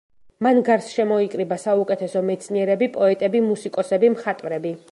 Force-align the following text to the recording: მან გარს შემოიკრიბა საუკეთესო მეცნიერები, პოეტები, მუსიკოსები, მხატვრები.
მან 0.45 0.59
გარს 0.69 0.85
შემოიკრიბა 0.93 1.57
საუკეთესო 1.63 2.23
მეცნიერები, 2.31 2.89
პოეტები, 2.97 3.43
მუსიკოსები, 3.51 4.11
მხატვრები. 4.15 4.73